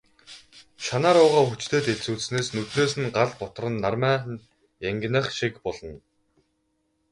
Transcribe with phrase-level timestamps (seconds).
[0.85, 4.43] Шанаа руугаа хүчтэй дэлсүүлснээс нүднээс нь гал бутран, нармай нь
[4.89, 5.95] янгинах шиг болно.